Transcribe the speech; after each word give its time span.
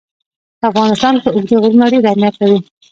په 0.59 0.65
افغانستان 0.71 1.13
کې 1.21 1.29
اوږده 1.31 1.57
غرونه 1.63 1.85
ډېر 1.93 2.03
اهمیت 2.09 2.35
لري. 2.41 2.59